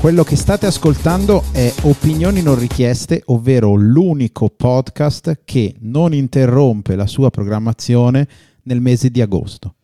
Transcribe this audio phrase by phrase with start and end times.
[0.00, 7.06] Quello che state ascoltando è Opinioni non richieste, ovvero l'unico podcast che non interrompe la
[7.06, 8.28] sua programmazione
[8.62, 9.74] nel mese di agosto,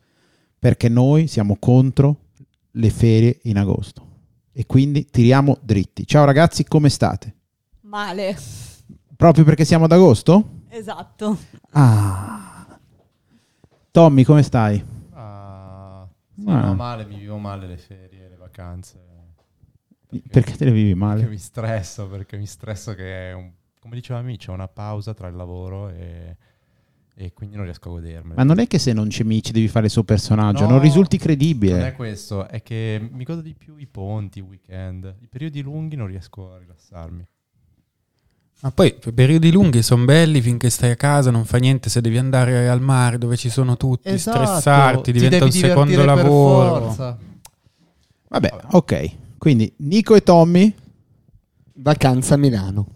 [0.58, 2.28] perché noi siamo contro
[2.72, 4.06] le ferie in agosto
[4.52, 6.06] e quindi tiriamo dritti.
[6.06, 7.34] Ciao ragazzi, come state?
[7.82, 8.36] Male,
[9.16, 10.60] Proprio perché siamo ad agosto?
[10.68, 11.36] esatto.
[11.72, 12.51] Ah.
[13.92, 14.82] Tommy, come stai?
[15.12, 16.72] Ah, sì, Ah.
[16.72, 18.98] male, mi vivo male le ferie, le vacanze.
[20.30, 21.26] Perché te le vivi Perché male?
[21.28, 25.28] mi stresso, perché mi stresso che è un, come diceva amici, c'è una pausa tra
[25.28, 26.36] il lavoro e,
[27.14, 28.34] e quindi non riesco a godermela.
[28.36, 30.80] Ma non è che se non c'è Mici devi fare il suo personaggio, No, non
[30.80, 31.92] risulti Non è credibile.
[31.92, 35.16] questo, è che mi godo di più i ponti, i weekend.
[35.20, 37.26] I periodi lunghi non riesco a rilassarmi.
[38.62, 42.00] Ma poi per periodi lunghi sono belli finché stai a casa, non fa niente se
[42.00, 47.18] devi andare al mare dove ci sono tutti, Esatto, stressarti, ti diventa un secondo lavoro.
[48.28, 48.54] Vabbè.
[48.70, 49.16] ok.
[49.36, 50.72] Quindi Nico e Tommy,
[51.74, 52.86] Vacanza a Milano.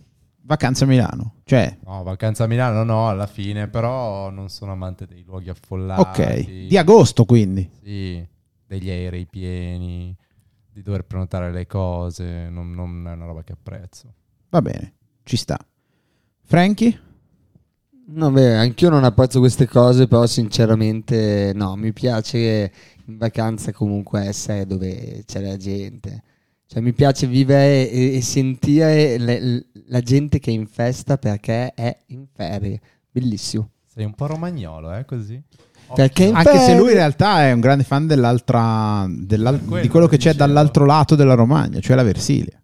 [0.42, 1.34] vacanza a Milano.
[1.42, 6.00] Cioè, No, vacanza a Milano no, alla fine, però non sono amante dei luoghi affollati.
[6.22, 6.66] ok.
[6.68, 7.68] Di agosto quindi.
[7.82, 8.24] Sì,
[8.64, 10.16] degli aerei pieni,
[10.72, 14.12] di dover prenotare le cose, non, non è una roba che apprezzo.
[14.50, 14.94] Va bene,
[15.26, 15.58] ci sta.
[16.44, 17.00] Frankie?
[18.08, 22.72] No, beh, anch'io non apprezzo queste cose, però sinceramente no, mi piace
[23.06, 26.22] in vacanza comunque essere dove c'è la gente.
[26.68, 31.72] Cioè mi piace vivere e, e sentire le- la gente che è in festa perché
[31.74, 32.80] è in ferie.
[33.10, 33.70] Bellissimo.
[33.92, 35.40] Sei un po' romagnolo, eh, così?
[35.94, 39.88] Perché in Anche se lui in realtà è un grande fan dell'altra, dell'al- Quello di
[39.88, 42.60] quello che che c'è dall'altro lato della Romagna, cioè la Versilia.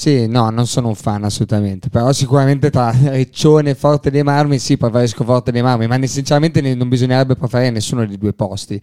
[0.00, 4.58] Sì, no, non sono un fan assolutamente, però sicuramente tra Reccione e Forte dei Marmi
[4.58, 8.32] sì, preferisco Forte dei Marmi, ma ne- sinceramente ne- non bisognerebbe preferire nessuno dei due
[8.32, 8.80] posti.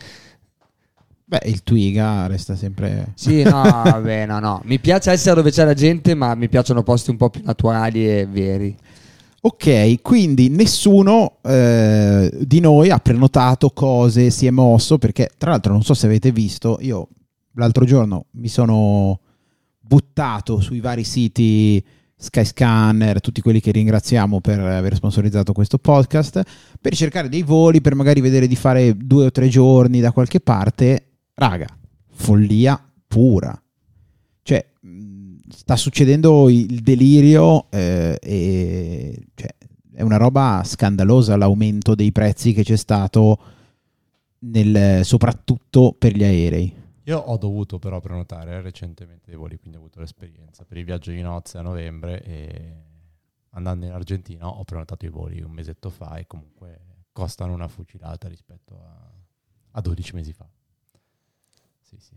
[1.25, 3.13] Beh, il Twiga resta sempre...
[3.15, 4.61] Sì, no, vabbè, no, no.
[4.65, 8.07] Mi piace essere dove c'è la gente, ma mi piacciono posti un po' più naturali
[8.07, 8.77] e veri.
[9.41, 15.73] Ok, quindi nessuno eh, di noi ha prenotato cose, si è mosso, perché tra l'altro
[15.73, 17.07] non so se avete visto, io
[17.53, 19.21] l'altro giorno mi sono
[19.87, 21.83] buttato sui vari siti
[22.19, 26.41] Skyscanner, tutti quelli che ringraziamo per aver sponsorizzato questo podcast,
[26.81, 30.39] per cercare dei voli, per magari vedere di fare due o tre giorni da qualche
[30.39, 31.19] parte.
[31.35, 31.67] Raga,
[32.09, 33.59] follia pura.
[34.41, 34.65] Cioè,
[35.49, 39.55] sta succedendo il delirio eh, e cioè,
[39.93, 43.39] è una roba scandalosa l'aumento dei prezzi che c'è stato
[44.39, 46.73] nel- soprattutto per gli aerei.
[47.07, 51.11] Io ho dovuto però prenotare recentemente dei voli, quindi ho avuto l'esperienza per il viaggio
[51.11, 52.75] di nozze a novembre e
[53.51, 58.27] andando in Argentina ho prenotato i voli un mesetto fa e comunque costano una fucilata
[58.27, 59.09] rispetto a,
[59.71, 60.45] a 12 mesi fa.
[61.81, 62.15] Sì, sì.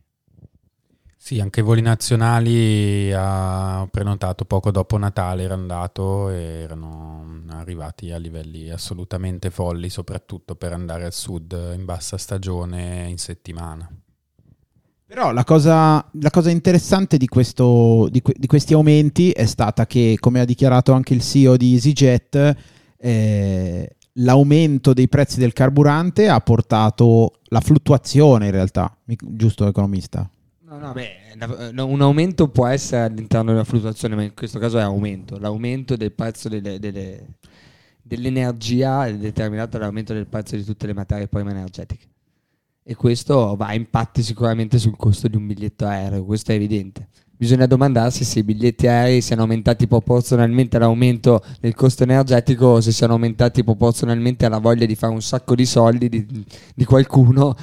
[1.16, 8.10] Sì, anche i voli nazionali ha prenotato poco dopo Natale, era andato e erano arrivati
[8.10, 13.88] a livelli assolutamente folli, soprattutto per andare al sud in bassa stagione in settimana.
[15.10, 20.16] Però la cosa, la cosa interessante di, questo, di, di questi aumenti è stata che,
[20.20, 22.56] come ha dichiarato anche il CEO di EasyJet,
[22.96, 30.30] eh, l'aumento dei prezzi del carburante ha portato la fluttuazione in realtà, giusto economista?
[30.60, 34.82] No, no, beh, un aumento può essere all'interno della fluttuazione, ma in questo caso è
[34.82, 35.40] aumento.
[35.40, 37.26] L'aumento del prezzo delle- delle-
[38.00, 42.06] dell'energia è determinato dall'aumento del prezzo di tutte le materie prime energetiche.
[42.82, 47.08] E questo va a impatti sicuramente sul costo di un biglietto aereo, questo è evidente.
[47.40, 52.92] Bisogna domandarsi se i biglietti aerei siano aumentati proporzionalmente all'aumento del costo energetico o se
[52.92, 57.56] siano aumentati proporzionalmente alla voglia di fare un sacco di soldi di, di qualcuno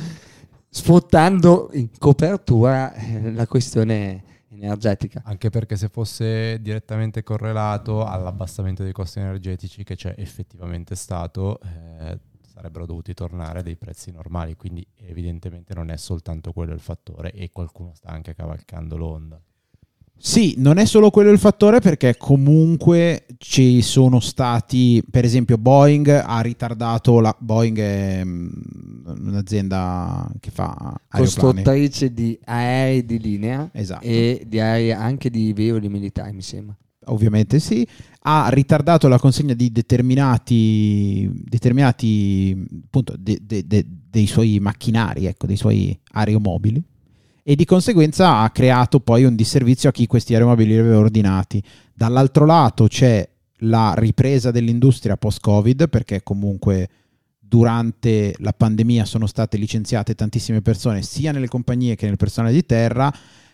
[0.68, 5.22] sfruttando in copertura eh, la questione energetica.
[5.26, 12.18] Anche perché se fosse direttamente correlato all'abbassamento dei costi energetici che c'è effettivamente stato, eh,
[12.58, 17.32] sarebbero dovuti tornare a dei prezzi normali, quindi evidentemente non è soltanto quello il fattore
[17.32, 19.40] e qualcuno sta anche cavalcando l'onda.
[20.20, 26.08] Sì, non è solo quello il fattore perché comunque ci sono stati, per esempio Boeing
[26.08, 28.50] ha ritardato, la, Boeing è mm,
[29.06, 31.00] un'azienda che fa.
[31.08, 34.04] Costruttrice di aerei di linea Esatto.
[34.04, 36.76] e di aerei anche di velivoli militari, mi sembra.
[37.06, 37.88] ovviamente sì,
[38.30, 45.48] ha ritardato la consegna di determinati, determinati appunto, de- de- de- dei suoi macchinari, ecco,
[45.48, 46.84] dei suoi aeromobili
[47.42, 51.64] e di conseguenza ha creato poi un disservizio a chi questi aeromobili li aveva ordinati.
[51.94, 53.26] Dall'altro lato c'è
[53.60, 56.90] la ripresa dell'industria post-Covid perché comunque
[57.40, 62.66] durante la pandemia sono state licenziate tantissime persone sia nelle compagnie che nel personale di
[62.66, 63.10] terra.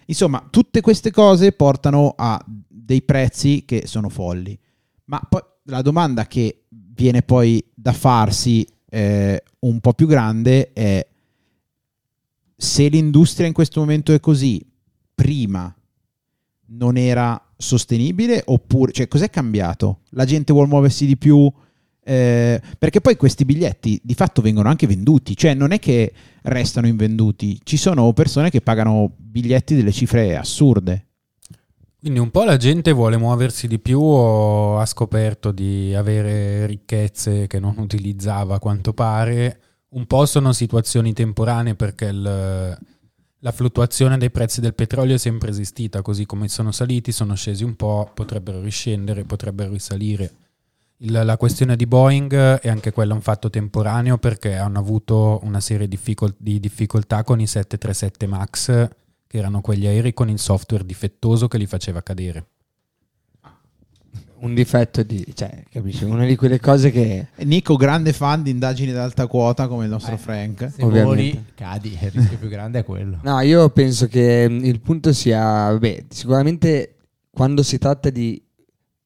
[0.07, 4.57] Insomma, tutte queste cose portano a dei prezzi che sono folli.
[5.05, 11.05] Ma poi la domanda che viene poi da farsi eh, un po' più grande è
[12.55, 14.65] se l'industria in questo momento è così,
[15.13, 15.73] prima
[16.75, 20.01] non era sostenibile oppure, cioè cos'è cambiato?
[20.11, 21.51] La gente vuole muoversi di più?
[22.05, 26.13] Eh, perché poi questi biglietti di fatto vengono anche venduti, cioè non è che
[26.43, 31.07] restano invenduti, ci sono persone che pagano biglietti delle cifre assurde.
[32.03, 37.47] Quindi un po' la gente vuole muoversi di più o ha scoperto di avere ricchezze
[37.47, 39.61] che non utilizzava a quanto pare,
[39.91, 42.77] un po' sono situazioni temporanee perché il,
[43.39, 47.63] la fluttuazione dei prezzi del petrolio è sempre esistita, così come sono saliti, sono scesi
[47.63, 50.33] un po', potrebbero riscendere, potrebbero risalire.
[50.97, 55.61] Il, la questione di Boeing è anche quella un fatto temporaneo perché hanno avuto una
[55.61, 55.97] serie di,
[56.35, 58.89] di difficoltà con i 737 MAX
[59.33, 62.45] che erano quegli aerei con il software difettoso che li faceva cadere.
[64.41, 66.03] Un difetto di, cioè, capisci?
[66.03, 67.29] Una di quelle cose che.
[67.37, 70.71] Nico, grande fan di indagini ad alta quota come il nostro eh, Frank.
[70.75, 73.21] Se voli, cadi, il rischio più grande è quello.
[73.23, 76.97] No, io penso che il punto sia, beh, sicuramente
[77.31, 78.39] quando si tratta di,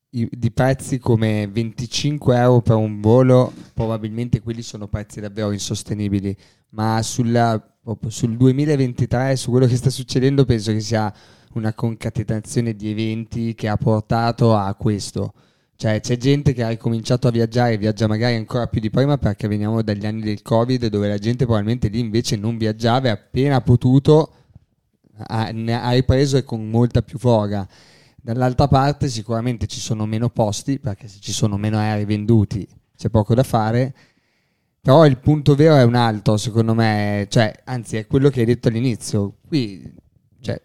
[0.10, 6.36] di prezzi come 25 euro per un volo, probabilmente quelli sono prezzi davvero insostenibili,
[6.70, 7.62] ma sulla
[8.08, 11.14] sul 2023, su quello che sta succedendo, penso che sia
[11.54, 15.34] una concatenazione di eventi che ha portato a questo.
[15.76, 19.48] Cioè c'è gente che ha ricominciato a viaggiare, viaggia magari ancora più di prima perché
[19.48, 23.62] veniamo dagli anni del Covid dove la gente probabilmente lì invece non viaggiava e appena
[23.62, 24.34] potuto
[25.28, 27.68] ha, ha ripreso e con molta più foga.
[28.16, 32.68] Dall'altra parte sicuramente ci sono meno posti perché se ci sono meno aerei venduti
[32.98, 33.94] c'è poco da fare
[34.88, 38.46] però il punto vero è un altro, secondo me, cioè, anzi è quello che hai
[38.46, 39.34] detto all'inizio.
[39.46, 39.94] Qui
[40.40, 40.62] cioè,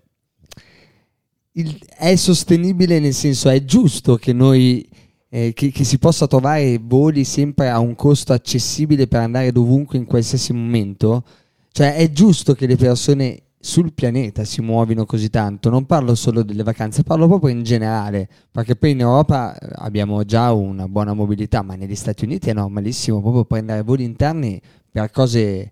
[1.54, 4.88] il, è sostenibile nel senso è giusto che noi
[5.28, 9.98] eh, che, che, si possa trovare voli sempre a un costo accessibile per andare dovunque
[9.98, 11.24] in qualsiasi momento.
[11.72, 15.70] Cioè è giusto che le persone sul pianeta si muovino così tanto.
[15.70, 20.24] Non parlo solo delle vacanze, parlo proprio in generale, perché poi in Europa eh, abbiamo
[20.24, 24.60] già una buona mobilità, ma negli Stati Uniti è normalissimo proprio prendere voli interni
[24.90, 25.70] per cose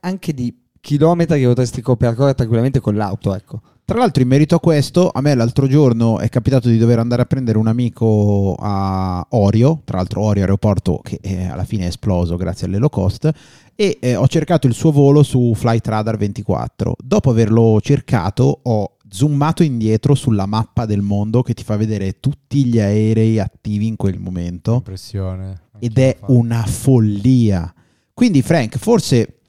[0.00, 3.60] anche di chilometri che potresti percorrere tranquillamente con l'auto, ecco.
[3.86, 7.22] Tra l'altro, in merito a questo, a me l'altro giorno è capitato di dover andare
[7.22, 11.86] a prendere un amico a Orio, tra l'altro Orio aeroporto che eh, alla fine è
[11.86, 13.30] esploso grazie all'Elo Cost,
[13.76, 16.96] e eh, ho cercato il suo volo su Flight Radar 24.
[16.98, 22.64] Dopo averlo cercato ho zoomato indietro sulla mappa del mondo che ti fa vedere tutti
[22.64, 24.74] gli aerei attivi in quel momento.
[24.74, 25.60] Impressione.
[25.78, 27.72] Ed è una follia.
[28.12, 29.42] Quindi Frank, forse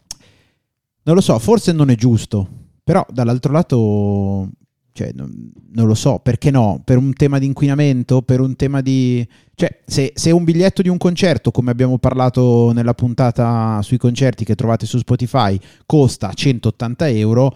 [1.01, 4.49] non lo so, forse non è giusto, però dall'altro lato
[4.93, 6.81] cioè, non, non, lo so, perché no?
[6.85, 9.27] Per un tema di inquinamento, per un tema di...
[9.55, 14.45] Cioè, se, se, un biglietto di un concerto, come abbiamo parlato nella puntata sui concerti
[14.45, 17.53] che trovate su Spotify, costa 180 euro,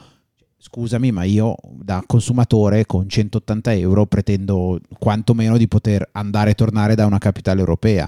[0.57, 6.93] scusami, ma io da consumatore con 180 euro pretendo quantomeno di poter andare e tornare
[6.93, 8.07] da una capitale europea.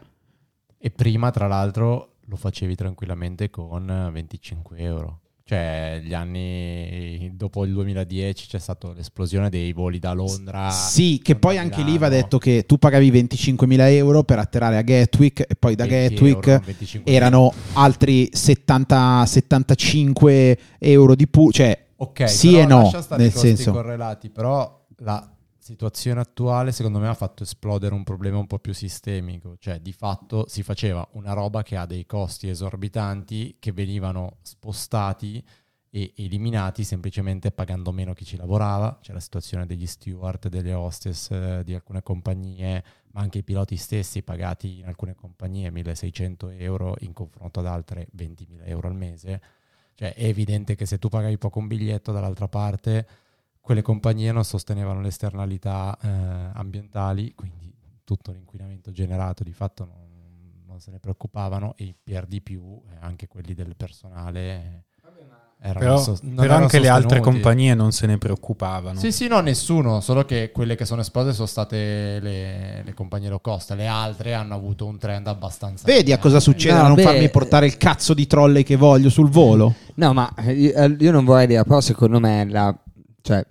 [0.78, 5.22] E prima, tra l'altro, lo facevi tranquillamente con 25 euro.
[5.46, 10.70] Cioè, gli anni dopo il 2010 c'è stata l'esplosione dei voli da Londra.
[10.70, 14.82] Sì, che poi anche lì va detto che tu pagavi 25.000 euro per atterrare a
[14.82, 16.64] Gatwick e poi da Gatwick euro,
[17.04, 21.52] erano altri 70, 75 euro di più.
[21.52, 23.72] Cioè, ok, sì e no, nel senso.
[23.72, 25.33] correlati, però la
[25.64, 29.94] situazione attuale secondo me ha fatto esplodere un problema un po' più sistemico, cioè di
[29.94, 35.42] fatto si faceva una roba che ha dei costi esorbitanti che venivano spostati
[35.90, 41.32] e eliminati semplicemente pagando meno chi ci lavorava, c'è la situazione degli steward, delle hostess
[41.32, 46.96] eh, di alcune compagnie, ma anche i piloti stessi pagati in alcune compagnie 1600 euro
[47.00, 49.42] in confronto ad altre 20.000 euro al mese,
[49.94, 53.08] cioè è evidente che se tu pagavi poco un biglietto dall'altra parte
[53.64, 56.10] quelle compagnie non sostenevano le esternalità eh,
[56.54, 62.42] ambientali, quindi tutto l'inquinamento generato di fatto non, non se ne preoccupavano e per di
[62.42, 64.84] più eh, anche quelli del personale
[65.66, 69.00] erano però, so, però anche le altre compagnie non se ne preoccupavano.
[69.00, 73.30] Sì, sì, no, nessuno, solo che quelle che sono esplose sono state le, le compagnie
[73.30, 75.86] low cost, le altre hanno avuto un trend abbastanza...
[75.86, 78.76] Vedi a cosa succede no, a non beh, farmi portare il cazzo di trolley che
[78.76, 79.74] voglio sul volo?
[79.96, 82.78] No, ma io, io non vorrei dire, però secondo me la,
[83.22, 83.46] cioè,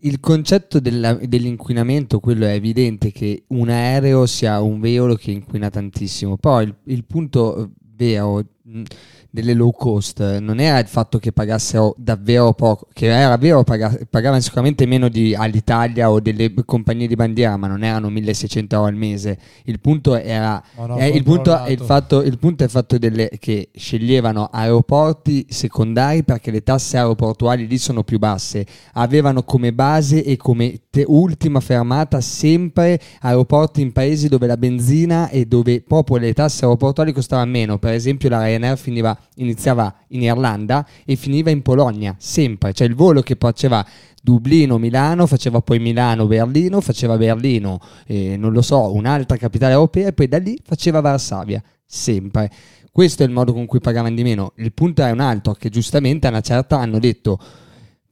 [0.00, 5.70] il concetto della- dell'inquinamento, quello è evidente che un aereo sia un veicolo che inquina
[5.70, 6.36] tantissimo.
[6.36, 8.82] Poi il, il punto eh, vero mh,
[9.30, 13.96] delle low cost non era il fatto che pagassero davvero poco, che era vero, paga-
[14.08, 18.86] pagavano sicuramente meno di Alitalia o delle compagnie di bandiera, ma non erano 1600 euro
[18.88, 19.38] al mese.
[19.64, 22.96] Il punto era no, eh, il, punto è il, fatto, il punto è il fatto
[22.96, 28.64] delle, che sceglievano aeroporti secondari perché le tasse aeroportuali lì sono più basse.
[28.94, 35.28] Avevano come base e come te- ultima fermata sempre aeroporti in paesi dove la benzina
[35.28, 37.78] e dove proprio le tasse aeroportuali costavano meno.
[37.78, 42.72] Per esempio la Ryanair finiva, iniziava in Irlanda e finiva in Polonia, sempre.
[42.72, 43.84] Cioè il volo che faceva
[44.22, 50.28] Dublino-Milano, faceva poi Milano-Berlino, faceva Berlino, eh, non lo so, un'altra capitale europea e poi
[50.28, 52.50] da lì faceva Varsavia, sempre.
[52.90, 54.52] Questo è il modo con cui pagavano di meno.
[54.56, 57.38] Il punto è un altro, che giustamente a una certa hanno detto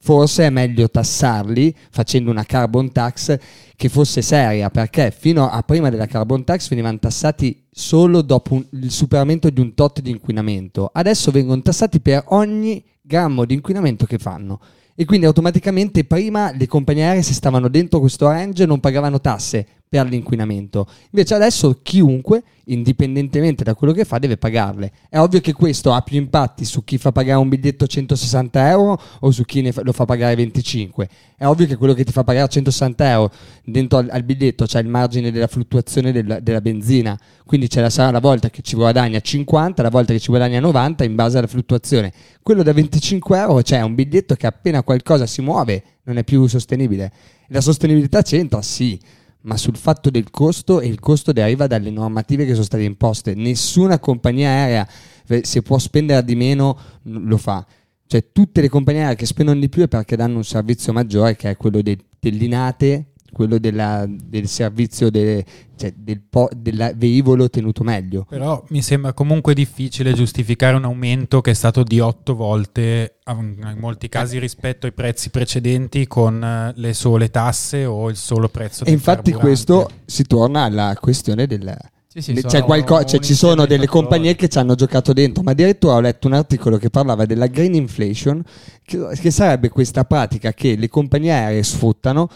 [0.07, 3.37] forse è meglio tassarli facendo una carbon tax
[3.75, 8.65] che fosse seria, perché fino a prima della carbon tax venivano tassati solo dopo un-
[8.71, 10.89] il superamento di un tot di inquinamento.
[10.93, 14.61] Adesso vengono tassati per ogni grammo di inquinamento che fanno.
[14.95, 19.67] E quindi automaticamente prima le compagnie aeree se stavano dentro questo range non pagavano tasse
[19.89, 20.87] per l'inquinamento.
[21.11, 24.91] Invece adesso chiunque, indipendentemente da quello che fa, deve pagarle.
[25.09, 29.01] È ovvio che questo ha più impatti su chi fa pagare un biglietto 160 euro
[29.21, 31.09] o su chi fa- lo fa pagare 25.
[31.37, 33.31] È ovvio che quello che ti fa pagare 160 euro
[33.63, 37.17] dentro al, al biglietto c'è il margine della fluttuazione del- della benzina.
[37.45, 40.59] Quindi ce la sarà la volta che ci guadagna 50, la volta che ci guadagna
[40.59, 42.11] 90 in base alla fluttuazione.
[42.43, 46.45] Quello da 25 euro, cioè un biglietto che appena qualcosa si muove non è più
[46.47, 47.11] sostenibile.
[47.49, 48.99] La sostenibilità c'entra, sì,
[49.41, 53.33] ma sul fatto del costo e il costo deriva dalle normative che sono state imposte.
[53.33, 54.87] Nessuna compagnia aerea,
[55.27, 57.65] eh, se può spendere di meno, lo fa.
[58.05, 61.35] Cioè tutte le compagnie aeree che spendono di più è perché danno un servizio maggiore
[61.35, 65.45] che è quello de- dell'inate, quello della- del servizio de-
[65.77, 68.25] cioè del, po- del velivolo tenuto meglio.
[68.27, 73.33] Però mi sembra comunque difficile giustificare un aumento che è stato di otto volte a-
[73.39, 78.49] in molti casi rispetto ai prezzi precedenti con eh, le sole tasse o il solo
[78.49, 81.77] prezzo E infatti questo si torna alla questione del...
[82.09, 85.51] Sì, sì, c'è qualco- cioè, ci sono delle compagnie che ci hanno giocato dentro, ma
[85.51, 88.41] addirittura ho letto un articolo che parlava della green inflation,
[88.83, 92.27] che, che sarebbe questa pratica che le compagnie aeree sfruttano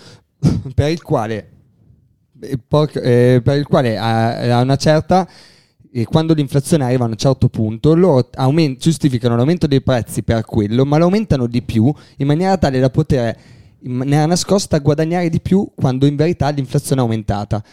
[0.74, 1.50] per il quale,
[2.42, 5.28] eh, eh, per il quale a, una certa
[5.94, 10.46] e quando l'inflazione arriva a un certo punto, loro aumen- giustificano l'aumento dei prezzi per
[10.46, 13.38] quello, ma lo aumentano di più in maniera tale da poter
[13.84, 17.64] in maniera nascosta guadagnare di più quando in verità l'inflazione è aumentata.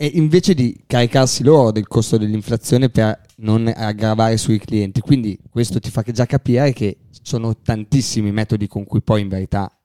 [0.00, 5.00] E invece di caricarsi loro del costo dell'inflazione per non aggravare sui clienti.
[5.00, 9.77] Quindi questo ti fa già capire che sono tantissimi metodi con cui poi in verità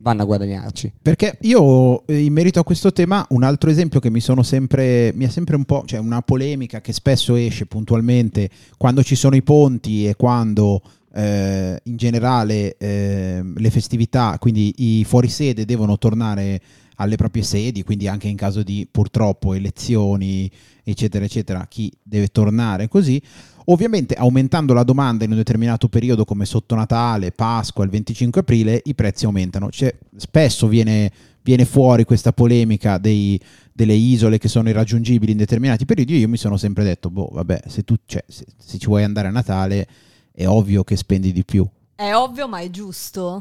[0.00, 0.92] vanno a guadagnarci.
[1.00, 5.12] Perché io eh, in merito a questo tema, un altro esempio che mi sono sempre,
[5.14, 9.36] mi ha sempre un po', cioè una polemica che spesso esce puntualmente quando ci sono
[9.36, 16.60] i ponti e quando eh, in generale eh, le festività, quindi i fuorisede devono tornare
[16.96, 20.50] alle proprie sedi, quindi anche in caso di purtroppo elezioni,
[20.84, 23.20] eccetera, eccetera, chi deve tornare così.
[23.70, 28.80] Ovviamente aumentando la domanda in un determinato periodo come sotto Natale, Pasqua, il 25 aprile,
[28.84, 29.70] i prezzi aumentano.
[29.70, 31.10] Cioè, spesso viene,
[31.42, 33.40] viene fuori questa polemica dei-
[33.72, 36.18] delle isole che sono irraggiungibili in determinati periodi.
[36.18, 39.28] Io mi sono sempre detto, boh, vabbè, se tu cioè, se, se ci vuoi andare
[39.28, 39.86] a Natale
[40.32, 41.64] è ovvio che spendi di più.
[41.94, 43.40] È ovvio, ma è giusto.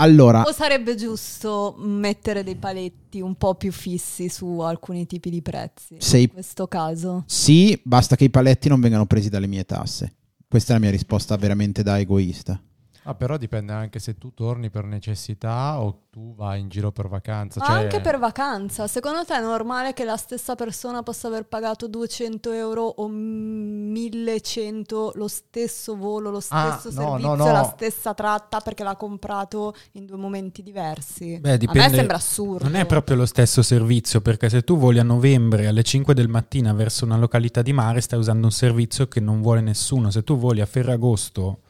[0.00, 5.42] Allora, O sarebbe giusto mettere dei paletti un po' più fissi su alcuni tipi di
[5.42, 5.96] prezzi?
[5.98, 7.24] Sei- In questo caso.
[7.26, 10.14] sì, basta che i paletti non vengano presi dalle mie tasse.
[10.48, 12.60] Questa è la mia risposta veramente da egoista.
[13.08, 17.08] Ah, però dipende anche se tu torni per necessità o tu vai in giro per
[17.08, 17.58] vacanza.
[17.60, 21.46] Ma cioè- anche per vacanza, secondo te è normale che la stessa persona possa aver
[21.46, 27.52] pagato 200 euro o 1100 lo stesso volo, lo Ah, stesso no, servizio, no, no.
[27.52, 31.38] la stessa tratta perché l'ha comprato in due momenti diversi?
[31.40, 32.64] Beh, A dipende- me sembra assurdo.
[32.64, 36.28] Non è proprio lo stesso servizio, perché se tu voli a novembre alle 5 del
[36.28, 40.10] mattino verso una località di mare, stai usando un servizio che non vuole nessuno.
[40.10, 41.60] Se tu voli a Ferragosto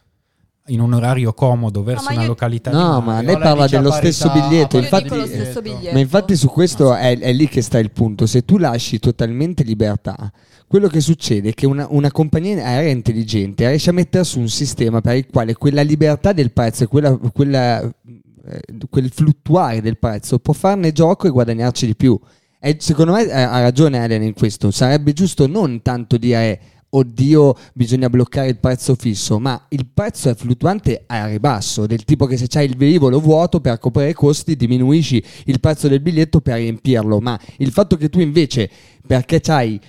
[0.68, 3.66] in un orario comodo verso ma una io- località di No, ma no, lei parla
[3.66, 4.78] dello stesso biglietto.
[4.78, 5.78] Infatti, dico lo stesso biglietto.
[5.78, 5.94] biglietto.
[5.94, 8.26] Ma infatti su questo è, è lì che sta il punto.
[8.26, 10.30] Se tu lasci totalmente libertà,
[10.66, 14.48] quello che succede è che una, una compagnia aerea intelligente riesce a mettere su un
[14.48, 18.60] sistema per il quale quella libertà del prezzo e quella, quella, eh,
[18.90, 22.18] quel fluttuare del prezzo può farne gioco e guadagnarci di più.
[22.60, 24.70] E secondo me eh, ha ragione Elena in questo.
[24.70, 26.60] Sarebbe giusto non tanto dire
[26.90, 32.26] oddio bisogna bloccare il prezzo fisso, ma il prezzo è fluttuante a ribasso, del tipo
[32.26, 36.40] che se c'hai il velivolo vuoto per coprire i costi diminuisci il prezzo del biglietto
[36.40, 38.70] per riempirlo, ma il fatto che tu invece,
[39.06, 39.80] perché c'hai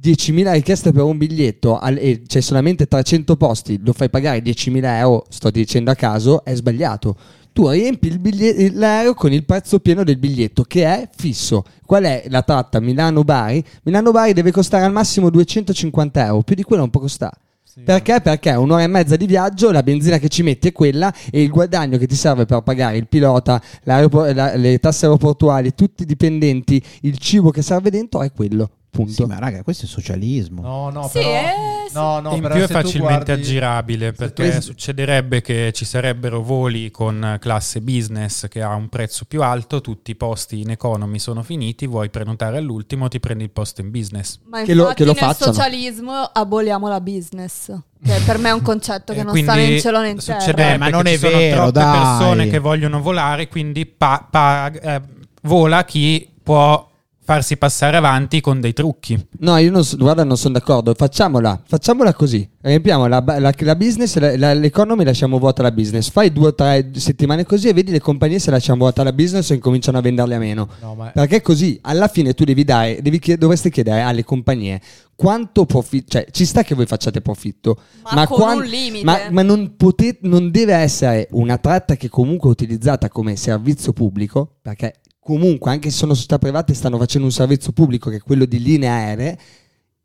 [0.00, 5.26] 10.000 richieste per un biglietto e c'è solamente 300 posti, lo fai pagare 10.000 euro,
[5.28, 7.16] sto dicendo a caso, è sbagliato.
[7.58, 11.64] Tu riempi il biglietto, l'aereo con il prezzo pieno del biglietto che è fisso.
[11.84, 13.64] Qual è la tratta Milano-Bari?
[13.82, 17.36] Milano-Bari deve costare al massimo 250 euro, più di quello non può costare.
[17.84, 18.20] Perché?
[18.20, 21.50] Perché un'ora e mezza di viaggio, la benzina che ci metti è quella e il
[21.50, 26.80] guadagno che ti serve per pagare il pilota, la, le tasse aeroportuali, tutti i dipendenti,
[27.00, 28.70] il cibo che serve dentro è quello.
[28.90, 29.12] Punto.
[29.12, 30.62] Sì, ma raga, questo è socialismo.
[30.62, 31.28] No, no, Sì, però...
[31.30, 31.44] eh,
[31.88, 31.94] sì.
[31.94, 36.42] No, no, in però più è facilmente guardi- aggirabile perché tu- succederebbe che ci sarebbero
[36.42, 41.18] voli con classe business che ha un prezzo più alto, tutti i posti in economy
[41.18, 44.38] sono finiti, vuoi prenotare all'ultimo, ti prendi il posto in business.
[44.48, 45.52] Ma Che lo- infatti che lo nel facciano.
[45.52, 49.64] socialismo aboliamo la business, che per me è un concetto che E non sta né
[49.64, 50.72] in cielo né in terra.
[50.72, 51.98] Eh, ma non è ci sono vero, troppe dai.
[51.98, 55.02] persone che vogliono volare, quindi pa- pa- eh,
[55.42, 56.86] vola chi può
[57.28, 59.26] farsi passare avanti con dei trucchi.
[59.40, 60.94] No, io non guarda, non sono d'accordo.
[60.94, 62.48] Facciamola, facciamola così.
[62.58, 66.08] Riempiamo la, la- la business, la- la- l'economy lasciamo vuota la business.
[66.08, 69.50] Fai due o tre settimane così e vedi le compagnie se lasciamo vuota la business
[69.50, 70.70] o incominciano a venderle a meno.
[70.80, 74.80] No, ma Perché così alla fine tu devi dare, devi chied- dovresti chiedere alle compagnie
[75.14, 77.78] quanto profitto, cioè ci sta che voi facciate profitto,
[78.14, 79.04] Ma con quan- un limite.
[79.04, 83.92] ma, ma non, pote- non deve essere una tratta che comunque è utilizzata come servizio
[83.92, 84.94] pubblico, perché
[85.28, 88.62] comunque anche se sono società private stanno facendo un servizio pubblico che è quello di
[88.62, 89.38] linee aeree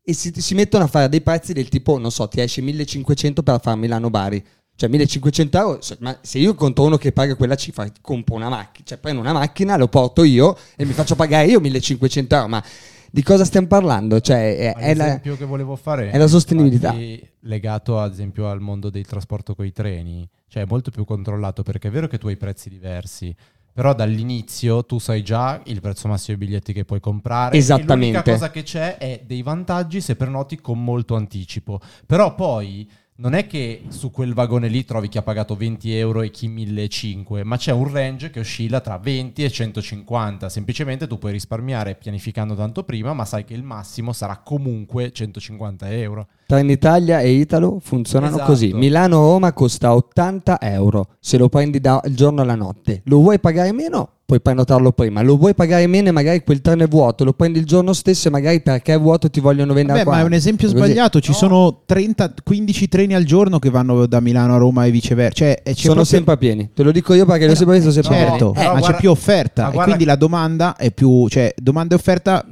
[0.03, 3.41] e si, si mettono a fare dei prezzi del tipo, non so, ti esce 1500
[3.41, 4.45] per fare Milano-Bari.
[4.75, 8.85] Cioè 1500 euro, ma se io conto uno che paga quella cifra, compro una macchina,
[8.85, 12.63] cioè prendo una macchina, lo porto io e mi faccio pagare io 1500 euro, ma
[13.09, 14.19] di cosa stiamo parlando?
[14.19, 16.93] Cioè è, l'esempio che volevo fare è la sostenibilità.
[17.41, 21.63] legato ad esempio al mondo del trasporto con i treni, cioè è molto più controllato
[21.63, 23.33] perché è vero che tu hai prezzi diversi,
[23.73, 27.57] però dall'inizio tu sai già il prezzo massimo dei biglietti che puoi comprare.
[27.57, 27.93] Esattamente.
[27.93, 31.79] E l'unica cosa che c'è è dei vantaggi se prenoti con molto anticipo.
[32.05, 36.21] Però poi non è che su quel vagone lì trovi chi ha pagato 20 euro
[36.23, 40.49] e chi 1500, ma c'è un range che oscilla tra 20 e 150.
[40.49, 45.91] Semplicemente tu puoi risparmiare pianificando tanto prima, ma sai che il massimo sarà comunque 150
[45.91, 46.27] euro.
[46.47, 48.49] Trenitalia e Italo funzionano Esatto.
[48.51, 48.73] così.
[48.73, 53.01] Milano-Roma costa 80 euro se lo prendi dal giorno alla notte.
[53.05, 54.09] Lo vuoi pagare meno?
[54.33, 55.21] Puoi prenotarlo prima.
[55.21, 57.23] Lo vuoi pagare meno e magari quel treno è vuoto.
[57.23, 60.15] Lo prendi il giorno stesso e magari perché è vuoto ti vogliono vendere Vabbè, qua.
[60.15, 60.79] ma è un esempio Così.
[60.79, 61.19] sbagliato.
[61.19, 61.37] Ci No.
[61.37, 65.35] sono 30, 15 treni al giorno che vanno da Milano a Roma e viceversa.
[65.35, 66.69] Cioè, e c'è Sono proprio- sempre pieni.
[66.73, 68.51] Te lo dico io perché lo sempre visto sempre Certo.
[68.53, 71.97] Però ma c'è guarda- più offerta e quindi la domanda è più, cioè domanda e
[71.99, 72.43] offerta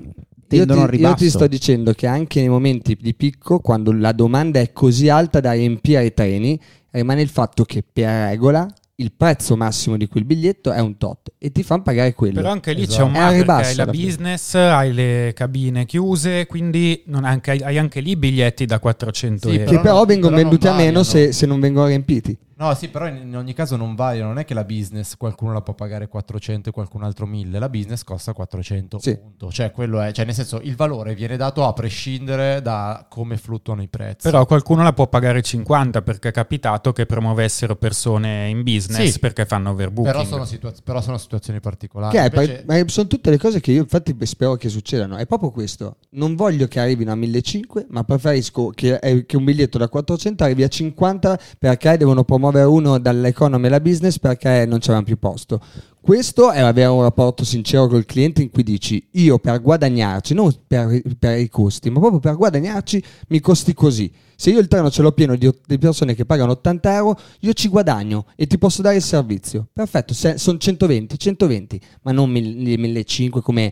[0.49, 4.59] Io ti, io ti sto dicendo che anche nei momenti di picco, quando la domanda
[4.59, 6.59] è così alta da riempire i treni,
[6.91, 8.67] rimane il fatto che per regola
[9.01, 12.35] il prezzo massimo di quel biglietto è un tot e ti fanno pagare quello.
[12.35, 12.97] Però anche lì Esatto.
[12.97, 14.05] c'è un ma perché hai la alla fine.
[14.05, 19.55] business, hai le cabine chiuse, quindi non anche- hai anche lì biglietti da 400 Sì,
[19.57, 19.71] euro.
[19.71, 22.37] che però vengono venduti a meno se, se non vengono riempiti.
[22.61, 24.27] No, sì, però in, ogni caso non variano.
[24.27, 27.57] Non è che la business qualcuno la può pagare 400 e qualcun altro 1000.
[27.57, 28.99] La business costa 400.
[28.99, 29.17] Sì.
[29.17, 29.49] Punto.
[29.49, 33.81] Cioè, quello è, cioè, nel senso, il valore viene dato a prescindere da come fluttuano
[33.81, 34.29] i prezzi.
[34.29, 39.19] Però qualcuno la può pagare 50 perché è capitato che promuovessero persone in business Sì.
[39.19, 40.13] perché fanno overbooking.
[40.13, 42.15] Però sono, situa- però sono situazioni particolari.
[42.15, 45.17] Che è, Invece- ma sono tutte le cose che io infatti spero che succedano.
[45.17, 45.95] È proprio questo.
[46.11, 50.43] Non voglio che arrivino a 1500, ma preferisco che, eh, che un biglietto da 400
[50.43, 55.61] arrivi a 50 perché devono promuovere uno dall'economy alla business perché non c'era più posto.
[56.01, 60.51] Questo è avere un rapporto sincero col cliente in cui dici io per guadagnarci, non
[60.65, 64.11] per, per i costi, ma proprio per guadagnarci mi costi così.
[64.35, 67.53] Se io il treno ce l'ho pieno di, di persone che pagano 80 euro, io
[67.53, 69.67] ci guadagno e ti posso dare il servizio.
[69.71, 73.71] Perfetto, se- sono 120, 120, ma non 1500 come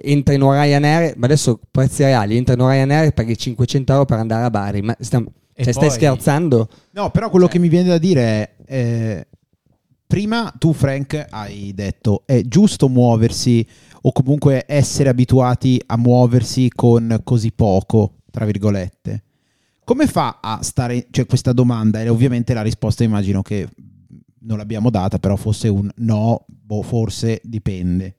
[0.00, 4.18] entra in Ryanair, ma adesso prezzi reali, entra in Ryanair e paghi 500 euro per
[4.18, 6.68] andare a Bari, ma stiamo- E cioè, stai poi- scherzando?
[6.92, 8.54] No, però quello Cioè- che mi viene da dire è...
[8.66, 9.26] eh,
[10.06, 13.66] prima tu, Frank, hai detto è giusto muoversi
[14.02, 19.24] o comunque essere abituati a muoversi con così poco, tra virgolette.
[19.82, 21.06] Come fa a stare...
[21.10, 23.66] Cioè questa domanda, e ovviamente la risposta immagino che
[24.40, 28.14] non l'abbiamo data, però fosse un no, boh, forse dipende.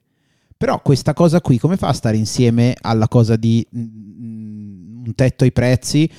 [0.56, 5.44] Però questa cosa qui, come fa a stare insieme alla cosa di mm, un tetto
[5.44, 6.10] ai prezzi?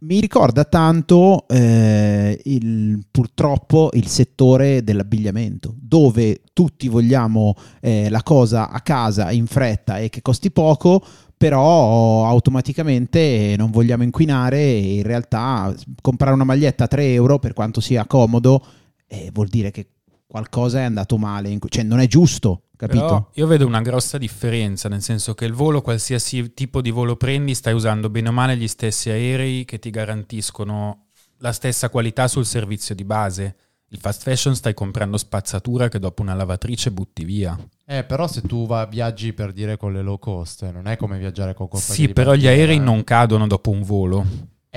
[0.00, 8.70] Mi ricorda tanto eh, il- purtroppo il settore dell'abbigliamento, dove tutti vogliamo eh, la cosa
[8.70, 11.04] a casa in fretta e che costi poco,
[11.36, 17.52] però automaticamente non vogliamo inquinare e in realtà comprare una maglietta a 3 euro per
[17.52, 18.64] quanto sia comodo
[19.08, 19.88] eh, vuol dire che
[20.28, 23.04] qualcosa è andato male, cioè non è giusto, capito?
[23.04, 27.16] Però io vedo una grossa differenza, nel senso che il volo, qualsiasi tipo di volo
[27.16, 32.28] prendi, stai usando bene o male gli stessi aerei che ti garantiscono la stessa qualità
[32.28, 33.56] sul servizio di base.
[33.90, 37.58] Il fast fashion stai comprando spazzatura che dopo una lavatrice butti via.
[37.86, 41.18] Eh, però se tu va, viaggi per dire con le low cost, non è come
[41.18, 44.26] viaggiare con compagnie Sì, di però gli aerei non cadono dopo un volo.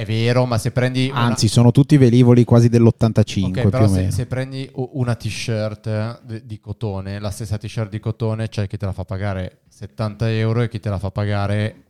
[0.02, 1.10] È vero, ma se prendi...
[1.12, 4.12] una- Anzi, sono tutti velivoli quasi dell'85 Ok, più però o se, meno.
[4.12, 8.86] se prendi una t-shirt eh, di- cotone, la stessa t-shirt di cotone, c'è chi te
[8.88, 11.84] la fa pagare 70 euro e chi te la fa pagare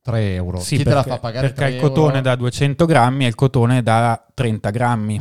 [0.00, 0.60] 3 euro.
[0.60, 3.24] Sì, chi perché, te la fa pagare perché 3 il cotone euro, da 200 grammi
[3.24, 5.20] e il cotone da 30 grammi.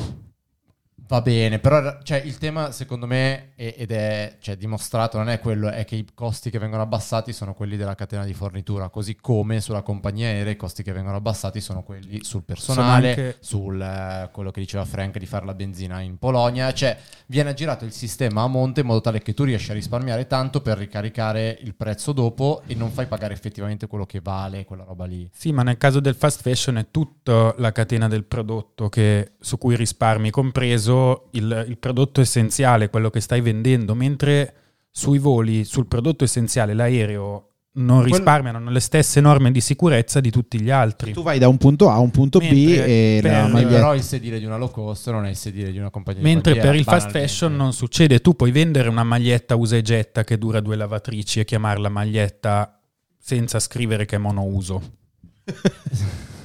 [1.07, 5.39] Va bene, però cioè, il tema secondo me, è- ed è cioè, dimostrato, non è
[5.39, 9.15] quello, è che i costi che vengono abbassati sono quelli della catena di fornitura, così
[9.15, 13.79] come sulla compagnia aerea i costi che vengono abbassati sono quelli sul personale, anche- sul
[13.81, 17.93] eh, quello che diceva Frank di fare la benzina in Polonia, cioè viene girato il
[17.93, 21.73] sistema a monte in modo tale che tu riesci a risparmiare tanto per ricaricare il
[21.73, 25.29] prezzo dopo e non fai pagare effettivamente quello che vale quella roba lì.
[25.33, 29.57] Sì, ma nel caso del fast fashion è tutta la catena del prodotto che- su
[29.57, 30.95] cui risparmi, compreso
[31.31, 34.53] il, il prodotto essenziale, quello che stai vendendo, mentre
[34.91, 40.59] sui voli, sul prodotto essenziale, l'aereo non risparmiano le stesse norme di sicurezza di tutti
[40.59, 41.13] gli altri.
[41.13, 43.69] Tu vai da un punto A a un punto B Mentre e per- Eh, maglietta...
[43.69, 46.53] però il sedile di una low cost non è il sedile di una compagnia Mentre
[46.53, 49.83] di per bandiera, il fast fashion non succede, tu puoi vendere una maglietta usa e
[49.83, 52.79] getta che dura due lavatrici e chiamarla maglietta
[53.19, 54.81] senza scrivere che è monouso.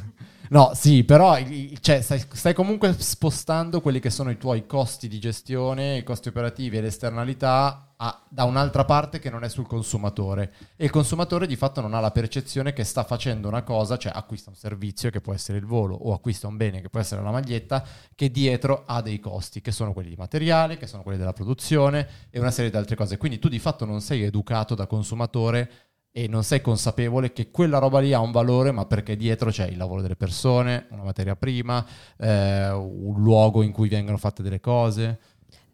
[0.53, 1.35] No, sì, però
[1.81, 6.29] cioè, stai, stai comunque spostando quelli che sono i tuoi costi di gestione, i costi
[6.29, 10.53] operativi e le esternalità a- da un'altra parte che non è sul consumatore.
[10.77, 14.13] E il consumatore di fatto non ha la percezione che sta facendo una cosa, cioè
[14.15, 17.23] acquista un servizio che può essere il volo o acquista un bene che può essere
[17.23, 17.83] la maglietta,
[18.15, 22.07] che dietro ha dei costi, che sono quelli di materiale, che sono quelli della produzione
[22.29, 23.17] e una serie di altre cose.
[23.17, 25.71] Quindi tu di fatto non sei educato da consumatore
[26.15, 29.67] e non sei consapevole che quella roba lì ha un valore, ma perché dietro c'è
[29.67, 31.85] il lavoro delle persone, una materia prima,
[32.19, 35.19] eh, un luogo in cui vengono fatte delle cose.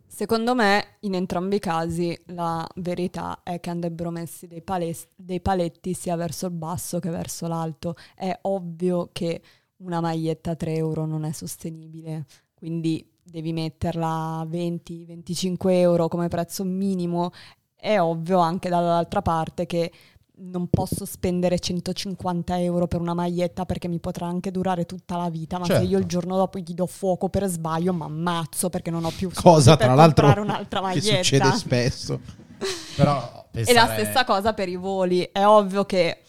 [0.07, 5.41] Secondo me, in entrambi i casi, la verità è che andrebbero messi dei, pales- dei
[5.41, 7.95] paletti sia verso il basso che verso l'alto.
[8.15, 9.43] È ovvio che
[9.79, 16.29] una maglietta a 3 euro non è sostenibile, quindi devi metterla a 20-25 euro come
[16.29, 17.31] prezzo minimo.
[17.75, 19.93] È ovvio anche dall'altra parte che
[20.41, 25.29] non posso spendere 150 euro per una maglietta perché mi potrà anche durare tutta la
[25.31, 25.89] vita, ma se Certo.
[25.89, 29.31] io il giorno dopo gli do fuoco per sbaglio, mi ammazzo perché non ho più
[29.35, 31.17] Cosa per comprare un'altra che maglietta.
[31.23, 32.21] succede spesso.
[32.97, 35.23] Però E la pensare- stessa cosa per i voli.
[35.33, 36.23] È ovvio che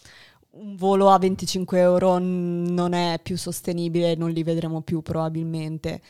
[0.52, 6.00] un volo a 25 euro non è più sostenibile, non li vedremo più probabilmente.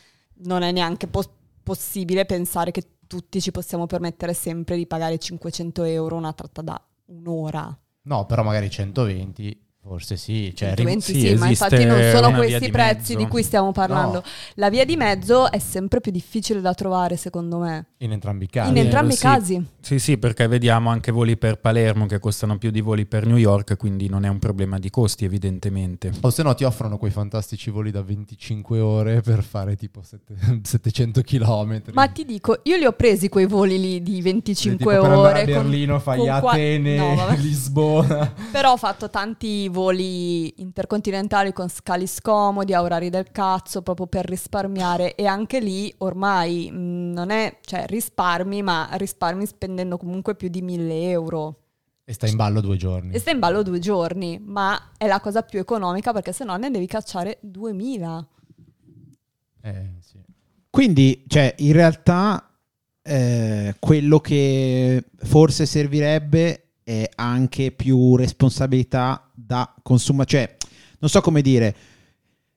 [0.43, 1.29] Non è neanche pos-
[1.63, 6.81] possibile pensare che tutti ci possiamo permettere sempre di pagare 500 euro una tratta da
[7.07, 7.75] un'ora.
[8.03, 10.53] No, però magari 120, forse sì.
[10.55, 13.25] Cioè, ri- 120 sì, sì, ma infatti non sono questi di prezzi mezzo.
[13.25, 14.13] di cui stiamo parlando.
[14.19, 14.23] No.
[14.55, 17.85] La via di mezzo è sempre più difficile da trovare, secondo me.
[17.97, 18.69] in entrambi i casi.
[18.71, 19.21] In entrambi i sì.
[19.21, 19.65] casi.
[19.81, 23.37] Sì, sì, perché vediamo anche voli per Palermo che costano più di voli per New
[23.37, 26.11] York, quindi non è un problema di costi evidentemente.
[26.21, 30.35] O se no ti offrono quei fantastici voli da 25 ore per fare tipo sette-
[30.63, 31.81] 700 km.
[31.93, 35.41] Ma ti dico, io li ho presi quei voli lì di 25 per andare ore.
[35.41, 37.37] a con- Berlino, fai con qua- Atene, No, vabbè.
[37.37, 38.33] Lisbona.
[38.51, 44.25] Però ho fatto tanti voli intercontinentali con scali scomodi, a orari del cazzo, proprio per
[44.25, 45.15] risparmiare.
[45.15, 50.61] E anche lì ormai mh, non è, cioè risparmi, ma risparmi spendendo comunque più di
[50.61, 51.55] 1000 euro.
[52.03, 53.13] E sta in ballo due giorni.
[53.13, 56.55] E stai in ballo due giorni, ma è la cosa più economica perché se no
[56.57, 58.27] ne devi cacciare 2000.
[59.61, 60.19] Eh, sì.
[60.69, 62.51] Quindi, cioè, in realtà
[63.03, 70.27] eh, quello che forse servirebbe è anche più responsabilità da consumatore.
[70.27, 70.57] Cioè,
[70.99, 71.75] non so come dire,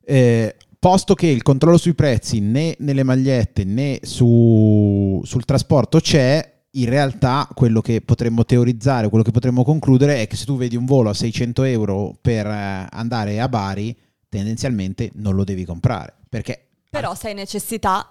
[0.05, 6.53] eh, posto che il controllo sui prezzi né nelle magliette né su- sul trasporto c'è,
[6.73, 10.75] in realtà quello che potremmo teorizzare, quello che potremmo concludere è che se tu vedi
[10.77, 13.97] un volo a 600 euro per eh, andare a Bari,
[14.29, 16.15] tendenzialmente non lo devi comprare.
[16.29, 18.09] Perché Però se hai necessità,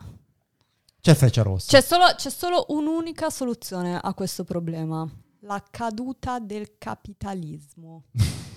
[1.02, 1.70] C'è Freccia Rossa.
[1.70, 5.06] C'è solo, c'è solo un'unica soluzione a questo problema.
[5.46, 8.04] La caduta del capitalismo.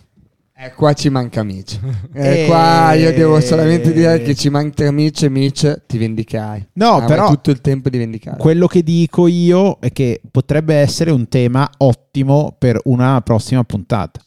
[0.58, 1.78] Eh, qua ci manca Mitch.
[2.14, 6.68] Eh, Eh, qua io devo solamente dire che ci manca Mitch e Mitch ti vendicherai.
[6.72, 8.38] No, Avrai però- tutto il tempo di vendicare.
[8.38, 14.18] Quello che dico io è che potrebbe essere un tema ottimo per una prossima puntata.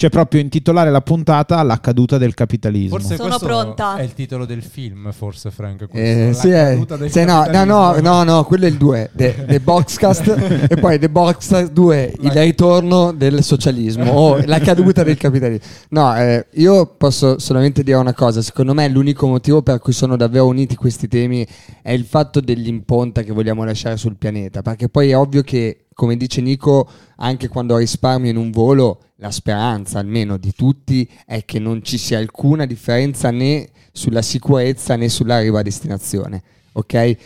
[0.00, 2.98] Cioè proprio intitolare la puntata La caduta del capitalismo.
[2.98, 3.96] Forse Sono questo pronta.
[3.96, 5.88] è il titolo del film, forse Frank.
[5.90, 6.52] Eh, La sì, eh.
[6.52, 10.66] caduta del Sì, no, no, no, no, no, quello è il 2, The, The Boxcast
[10.70, 15.66] e poi The Boxcast 2, il ritorno del socialismo o la caduta del capitalismo.
[15.88, 20.16] No, eh, io posso solamente dire una cosa, secondo me l'unico motivo per cui sono
[20.16, 21.44] davvero uniti questi temi
[21.82, 26.16] è il fatto dell'impronta che vogliamo lasciare sul pianeta, perché poi è ovvio che, come
[26.16, 31.58] dice Nico, anche quando risparmio in un volo, la speranza almeno di tutti è che
[31.58, 37.16] non ci sia alcuna differenza né sulla sicurezza né sull'arrivo a destinazione, ok?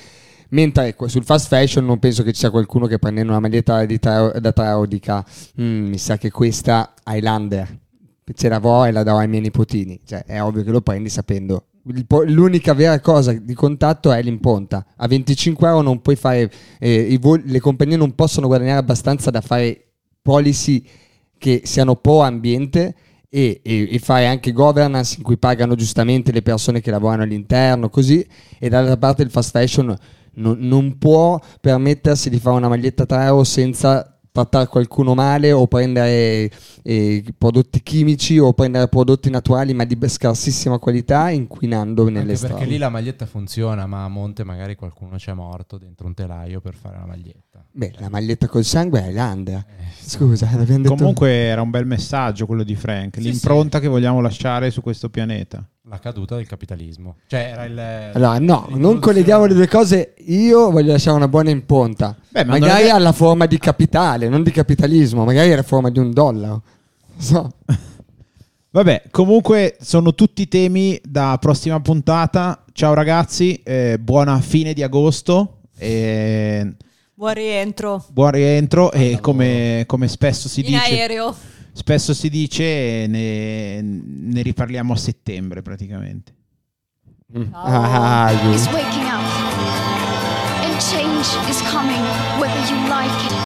[0.51, 3.85] Mentre ecco, sul fast fashion non penso che ci sia qualcuno che prendendo una maglietta
[3.87, 5.25] da 3 euro dica
[5.61, 7.79] "Mm, mi sa che questa Highlander
[8.35, 10.01] ce l'avrò e la darò ai miei nipotini.
[10.05, 11.67] Cioè, è ovvio che lo prendi sapendo.
[12.27, 14.87] L'unica vera cosa di contatto è l'impronta.
[14.97, 16.51] A 25 euro non puoi fare.
[16.79, 19.89] eh, vol- le compagnie non possono guadagnare abbastanza da fare
[20.23, 20.85] policy
[21.43, 22.95] che siano pro ambiente
[23.29, 27.89] e, e- e fare anche governance in cui pagano giustamente le persone che lavorano all'interno,
[27.89, 28.25] così.
[28.61, 29.97] E dall'altra parte il fast fashion
[30.35, 35.53] non, non può permettersi di fare una maglietta a 3 euro senza trattare qualcuno male
[35.53, 36.51] o prendere
[36.83, 42.55] eh, prodotti chimici o prendere prodotti naturali ma di scarsissima qualità inquinando nelle Anche strade.
[42.55, 46.61] perché lì la maglietta funziona, ma a monte magari qualcuno c'è morto dentro un telaio
[46.61, 47.65] per fare la maglietta.
[47.71, 49.57] Beh, la maglietta col sangue è Highlander.
[49.79, 50.95] Eh, Scusa, l'abbiamo detto.
[50.95, 55.11] Comunque era un bel messaggio quello di Frank, Sì, l'impronta che vogliamo lasciare su questo
[55.11, 55.67] pianeta.
[55.93, 57.17] La caduta del capitalismo.
[57.27, 57.79] Cioè era il...
[58.15, 60.15] Allora, no, non colleghiamo le due cose.
[60.29, 62.17] Io voglio lasciare una buona impronta.
[62.31, 65.91] Beh, ma magari non è- alla forma di capitale, non di capitalismo, magari alla forma
[65.91, 66.63] di un dollaro.
[67.19, 67.51] So.
[68.71, 72.65] Vabbè, comunque sono tutti temi da prossima puntata.
[72.73, 75.59] Ciao ragazzi, eh, buona fine di agosto.
[75.77, 76.75] e
[77.13, 78.03] Buon rientro.
[78.11, 81.37] buon rientro e come, come spesso si In dice, aereo.
[81.73, 86.35] Spesso si dice ne, ne riparliamo a settembre praticamente.
[87.37, 87.51] Mm.
[87.51, 87.63] Ciao.
[87.65, 88.73] Ah, is you.
[88.73, 89.23] waking up.
[90.65, 92.03] And change is coming,
[92.39, 93.33] whether you like it